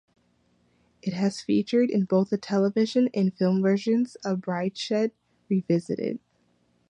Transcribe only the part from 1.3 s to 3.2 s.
featured in both the television